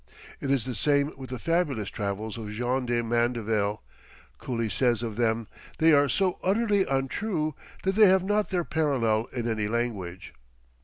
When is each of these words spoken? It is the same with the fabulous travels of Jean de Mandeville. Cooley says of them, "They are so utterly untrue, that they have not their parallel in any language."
It 0.39 0.49
is 0.49 0.65
the 0.65 0.73
same 0.73 1.13
with 1.15 1.29
the 1.29 1.37
fabulous 1.37 1.89
travels 1.91 2.35
of 2.35 2.49
Jean 2.49 2.87
de 2.87 3.03
Mandeville. 3.03 3.83
Cooley 4.39 4.67
says 4.67 5.03
of 5.03 5.15
them, 5.15 5.47
"They 5.77 5.93
are 5.93 6.09
so 6.09 6.39
utterly 6.41 6.87
untrue, 6.87 7.53
that 7.83 7.93
they 7.93 8.07
have 8.07 8.23
not 8.23 8.49
their 8.49 8.63
parallel 8.63 9.25
in 9.31 9.47
any 9.47 9.67
language." 9.67 10.33